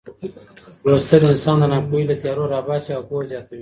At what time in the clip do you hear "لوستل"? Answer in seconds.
0.85-1.21